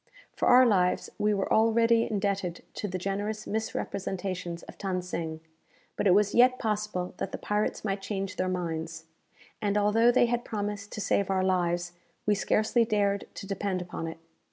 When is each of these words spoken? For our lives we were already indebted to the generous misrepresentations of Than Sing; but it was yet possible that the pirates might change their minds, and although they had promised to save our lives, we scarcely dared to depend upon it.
For 0.35 0.47
our 0.47 0.65
lives 0.65 1.11
we 1.19 1.31
were 1.31 1.53
already 1.53 2.09
indebted 2.09 2.63
to 2.73 2.87
the 2.87 2.97
generous 2.97 3.45
misrepresentations 3.45 4.63
of 4.63 4.75
Than 4.79 4.99
Sing; 5.03 5.41
but 5.95 6.07
it 6.07 6.15
was 6.15 6.33
yet 6.33 6.57
possible 6.57 7.13
that 7.17 7.31
the 7.31 7.37
pirates 7.37 7.85
might 7.85 8.01
change 8.01 8.35
their 8.37 8.49
minds, 8.49 9.05
and 9.61 9.77
although 9.77 10.11
they 10.11 10.25
had 10.25 10.43
promised 10.43 10.91
to 10.93 11.01
save 11.01 11.29
our 11.29 11.43
lives, 11.43 11.91
we 12.25 12.33
scarcely 12.33 12.83
dared 12.83 13.25
to 13.35 13.45
depend 13.45 13.79
upon 13.79 14.07
it. 14.07 14.17